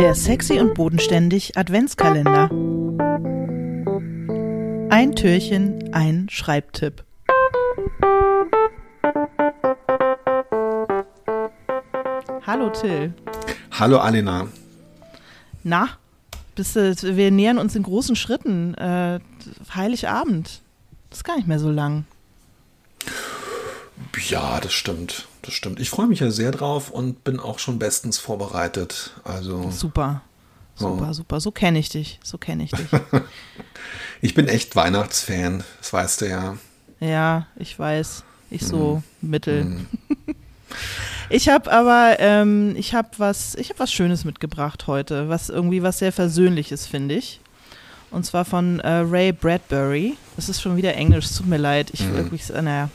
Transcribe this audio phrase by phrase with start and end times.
[0.00, 2.48] Der sexy und bodenständig Adventskalender.
[4.88, 7.04] Ein Türchen, ein Schreibtipp.
[12.46, 13.12] Hallo Till.
[13.72, 14.48] Hallo Alena.
[15.64, 15.90] Na,
[16.54, 18.72] bist du, wir nähern uns in großen Schritten.
[18.76, 19.20] Äh,
[19.74, 20.62] Heiligabend.
[21.10, 22.06] Das ist gar nicht mehr so lang.
[24.30, 25.28] Ja, das stimmt.
[25.50, 25.80] Das stimmt.
[25.80, 29.10] Ich freue mich ja sehr drauf und bin auch schon bestens vorbereitet.
[29.24, 30.22] Also super.
[30.76, 31.12] Super, oh.
[31.12, 31.40] super.
[31.40, 32.20] So kenne ich dich.
[32.22, 32.86] So kenne ich dich.
[34.20, 36.56] ich bin echt Weihnachtsfan, das weißt du ja.
[37.00, 38.22] Ja, ich weiß.
[38.52, 39.26] Ich so mm.
[39.28, 39.64] mittel.
[39.64, 39.86] Mm.
[41.32, 45.82] Ich habe aber, ähm, ich habe was, ich habe was Schönes mitgebracht heute, was irgendwie
[45.82, 47.40] was sehr Versöhnliches finde ich.
[48.10, 50.16] Und zwar von äh, Ray Bradbury.
[50.34, 51.90] Das ist schon wieder Englisch, tut mir leid.
[51.92, 52.14] Ich mm.
[52.14, 52.88] wirklich, naja.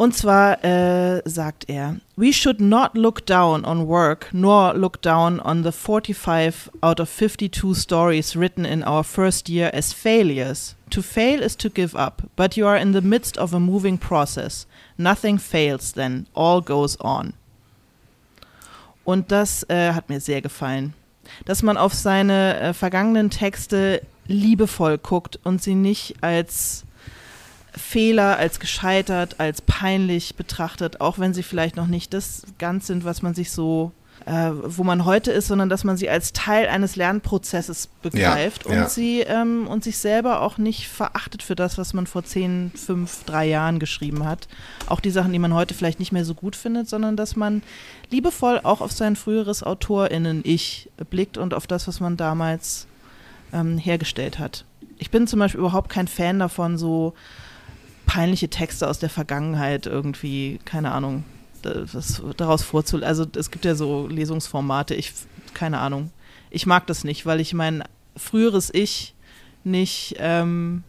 [0.00, 5.38] Und zwar äh, sagt er, We should not look down on work, nor look down
[5.38, 10.74] on the 45 out of 52 stories written in our first year as failures.
[10.88, 13.98] To fail is to give up, but you are in the midst of a moving
[13.98, 14.66] process.
[14.96, 17.34] Nothing fails then, all goes on.
[19.04, 20.94] Und das äh, hat mir sehr gefallen.
[21.44, 26.86] Dass man auf seine äh, vergangenen Texte liebevoll guckt und sie nicht als
[27.76, 33.04] Fehler als gescheitert, als peinlich betrachtet, auch wenn sie vielleicht noch nicht das ganz sind,
[33.04, 33.92] was man sich so,
[34.26, 38.70] äh, wo man heute ist, sondern dass man sie als Teil eines Lernprozesses begreift ja,
[38.70, 38.88] und ja.
[38.88, 43.24] sie ähm, und sich selber auch nicht verachtet für das, was man vor zehn, fünf,
[43.24, 44.48] drei Jahren geschrieben hat.
[44.88, 47.62] Auch die Sachen, die man heute vielleicht nicht mehr so gut findet, sondern dass man
[48.10, 52.86] liebevoll auch auf sein früheres AutorInnen-Ich blickt und auf das, was man damals
[53.52, 54.64] ähm, hergestellt hat.
[54.98, 57.14] Ich bin zum Beispiel überhaupt kein Fan davon, so
[58.10, 61.22] peinliche Texte aus der Vergangenheit irgendwie, keine Ahnung,
[61.62, 63.06] das, daraus vorzulesen.
[63.06, 65.12] Also es gibt ja so Lesungsformate, ich,
[65.54, 66.10] keine Ahnung.
[66.50, 67.84] Ich mag das nicht, weil ich mein
[68.16, 69.14] früheres Ich
[69.62, 70.82] nicht, ähm,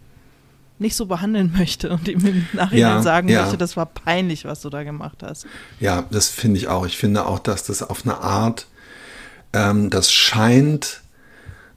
[0.80, 3.44] nicht so behandeln möchte und ihm im Nachhinein ja, sagen ja.
[3.44, 5.46] möchte, das war peinlich, was du da gemacht hast.
[5.80, 6.88] Ja, das finde ich auch.
[6.88, 8.66] Ich finde auch, dass das auf eine Art,
[9.54, 11.02] ähm, das scheint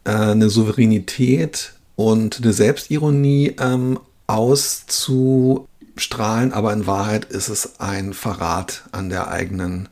[0.05, 8.85] äh, eine Souveränität und eine Selbstironie ähm, auszustrahlen, aber in Wahrheit ist es ein Verrat
[8.93, 9.89] an der eigenen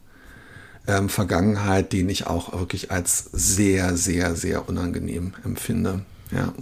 [0.86, 6.04] ähm, Vergangenheit, den ich auch wirklich als sehr, sehr, sehr unangenehm empfinde.
[6.30, 6.52] Ja.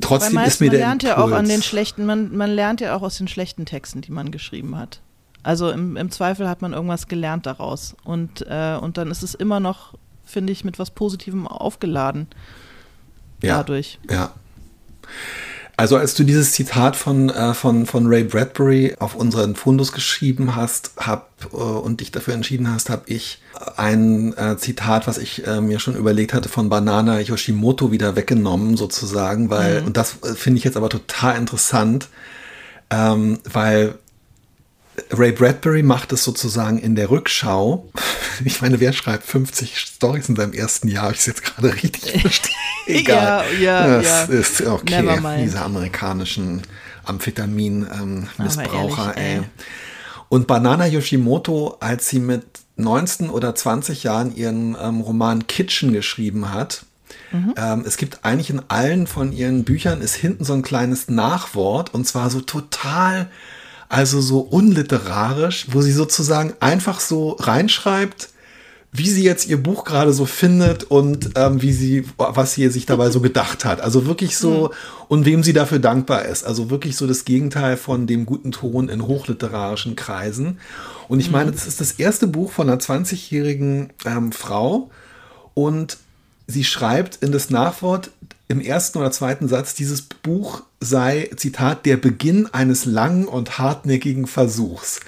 [0.00, 2.50] Trotzdem meist, ist mir man der lernt Impuls, ja auch an den schlechten, man, man
[2.50, 5.00] lernt ja auch aus den schlechten Texten, die man geschrieben hat.
[5.42, 7.96] Also im, im Zweifel hat man irgendwas gelernt daraus.
[8.04, 12.28] Und, äh, und dann ist es immer noch, finde ich, mit was Positivem aufgeladen.
[13.42, 13.98] Ja, dadurch.
[14.08, 14.32] Ja.
[15.76, 20.54] Also als du dieses Zitat von, äh, von, von Ray Bradbury auf unseren Fundus geschrieben
[20.54, 23.40] hast hab, äh, und dich dafür entschieden hast, habe ich
[23.76, 28.76] ein äh, Zitat, was ich äh, mir schon überlegt hatte, von Banana Yoshimoto wieder weggenommen
[28.76, 29.88] sozusagen, weil, mhm.
[29.88, 32.08] und das äh, finde ich jetzt aber total interessant,
[32.90, 33.94] ähm, weil
[35.12, 37.90] Ray Bradbury macht es sozusagen in der Rückschau.
[38.46, 41.10] Ich meine, wer schreibt 50 Stories in seinem ersten Jahr?
[41.10, 42.54] Ich es jetzt gerade richtig verstehe.
[42.86, 43.44] Egal.
[43.60, 44.24] Ja, ja, das ja.
[44.24, 45.20] ist okay.
[45.38, 46.62] Diese amerikanischen
[47.04, 49.42] Amphetamin-Missbraucher, ähm, ey.
[50.30, 52.46] Und Banana Yoshimoto, als sie mit
[52.76, 56.86] 19 oder 20 Jahren ihren ähm, Roman Kitchen geschrieben hat,
[57.30, 57.54] Mhm.
[57.56, 61.94] Ähm, es gibt eigentlich in allen von ihren Büchern ist hinten so ein kleines Nachwort
[61.94, 63.30] und zwar so total
[63.92, 68.30] also so unliterarisch, wo sie sozusagen einfach so reinschreibt,
[68.90, 72.86] wie sie jetzt ihr Buch gerade so findet und ähm, wie sie, was sie sich
[72.86, 73.82] dabei so gedacht hat.
[73.82, 75.04] Also wirklich so, mhm.
[75.08, 76.42] und wem sie dafür dankbar ist.
[76.42, 80.58] Also wirklich so das Gegenteil von dem guten Ton in hochliterarischen Kreisen.
[81.08, 81.54] Und ich meine, mhm.
[81.54, 84.90] das ist das erste Buch von einer 20-jährigen ähm, Frau
[85.52, 85.98] und
[86.52, 88.10] sie schreibt in das Nachwort
[88.48, 94.26] im ersten oder zweiten Satz, dieses Buch sei, Zitat, der Beginn eines langen und hartnäckigen
[94.26, 95.00] Versuchs.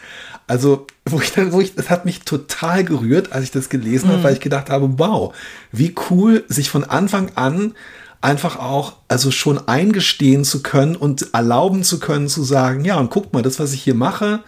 [0.47, 4.09] Also, wo ich dann, wo ich, das hat mich total gerührt, als ich das gelesen
[4.09, 4.13] mhm.
[4.13, 5.35] habe, weil ich gedacht habe, wow,
[5.73, 7.75] wie cool, sich von Anfang an
[8.21, 13.11] einfach auch, also schon eingestehen zu können und erlauben zu können, zu sagen, ja, und
[13.11, 14.41] guck mal, das, was ich hier mache,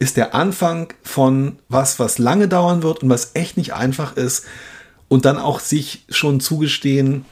[0.00, 4.46] ist der Anfang von was, was lange dauern wird und was echt nicht einfach ist.
[5.10, 7.24] Und dann auch sich schon zugestehen,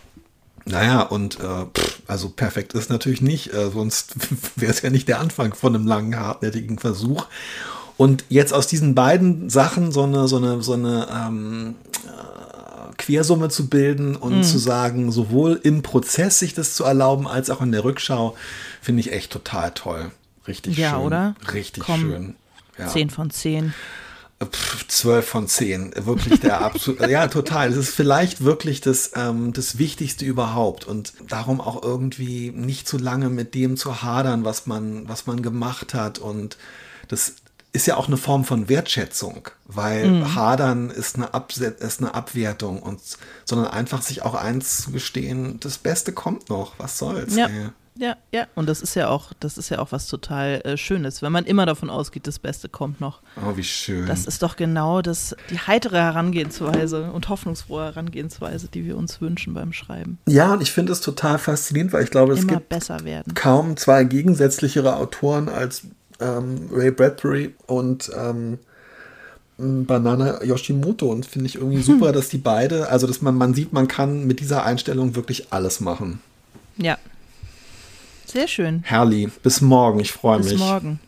[0.65, 4.17] naja, und äh, pff, also perfekt ist natürlich nicht, äh, sonst
[4.57, 7.27] wäre es ja nicht der Anfang von einem langen, hartnäckigen Versuch.
[7.97, 13.49] Und jetzt aus diesen beiden Sachen so eine, so eine, so eine ähm, äh, Quersumme
[13.49, 14.43] zu bilden und mm.
[14.43, 18.37] zu sagen, sowohl im Prozess sich das zu erlauben, als auch in der Rückschau,
[18.83, 20.11] finde ich echt total toll.
[20.49, 21.01] Richtig ja, schön.
[21.01, 21.35] oder?
[21.53, 22.35] Richtig Komm, schön.
[22.77, 22.89] Ja.
[22.89, 23.73] 10 von 10.
[24.87, 27.70] Zwölf von zehn, wirklich der absolute, ja total.
[27.70, 32.99] Es ist vielleicht wirklich das, ähm, das Wichtigste überhaupt und darum auch irgendwie nicht zu
[32.99, 36.56] lange mit dem zu hadern, was man, was man gemacht hat und
[37.08, 37.35] das
[37.73, 40.35] ist ja auch eine Form von Wertschätzung, weil mhm.
[40.35, 41.31] Hadern ist eine,
[41.81, 43.00] ist eine Abwertung und
[43.44, 47.37] sondern einfach sich auch eins zu gestehen, das Beste kommt noch, was soll's.
[47.37, 47.46] Ja.
[47.46, 47.70] Ey.
[47.99, 51.21] Ja, ja, und das ist ja auch, das ist ja auch was total äh, Schönes,
[51.21, 53.21] wenn man immer davon ausgeht, das Beste kommt noch.
[53.37, 54.06] Oh, wie schön.
[54.06, 59.53] Das ist doch genau das, die heitere Herangehensweise und hoffnungsfrohe Herangehensweise, die wir uns wünschen
[59.53, 60.19] beim Schreiben.
[60.29, 64.05] Ja, und ich finde es total faszinierend, weil ich glaube, es immer gibt kaum zwei
[64.05, 65.83] gegensätzlichere Autoren als
[66.21, 68.61] ähm, Ray Bradbury und ähm,
[69.56, 72.12] Banana Yoshimoto und finde ich irgendwie super, hm.
[72.12, 75.81] dass die beide, also dass man, man sieht, man kann mit dieser Einstellung wirklich alles
[75.81, 76.21] machen.
[76.77, 76.97] Ja,
[78.31, 78.83] sehr schön.
[78.85, 80.51] Herrli, bis morgen, ich freue mich.
[80.51, 81.01] Bis morgen.